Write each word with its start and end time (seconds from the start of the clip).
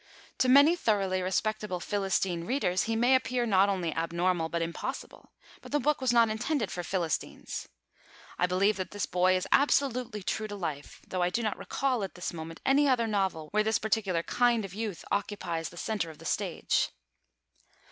To 0.39 0.49
many 0.49 0.75
thoroughly 0.75 1.21
respectable 1.21 1.79
Philistine 1.79 2.43
readers, 2.43 2.85
he 2.85 2.95
may 2.95 3.13
appear 3.13 3.45
not 3.45 3.69
only 3.69 3.93
abnormal, 3.93 4.49
but 4.49 4.63
impossible; 4.63 5.31
but 5.61 5.71
the 5.71 5.79
book 5.79 6.01
was 6.01 6.11
not 6.11 6.27
intended 6.27 6.71
for 6.71 6.81
Philistines. 6.81 7.67
I 8.39 8.47
believe 8.47 8.77
that 8.77 8.89
this 8.89 9.05
boy 9.05 9.37
is 9.37 9.47
absolutely 9.51 10.23
true 10.23 10.47
to 10.47 10.55
life, 10.55 11.01
though 11.07 11.21
I 11.21 11.29
do 11.29 11.43
not 11.43 11.55
recall 11.55 12.03
at 12.03 12.15
this 12.15 12.33
moment 12.33 12.61
any 12.65 12.89
other 12.89 13.05
novel 13.05 13.49
where 13.51 13.61
this 13.61 13.77
particular 13.77 14.23
kind 14.23 14.65
of 14.65 14.73
youth 14.73 15.05
occupies 15.11 15.69
the 15.69 15.77
centre 15.77 16.09
of 16.09 16.17
the 16.17 16.25
stage. 16.25 16.89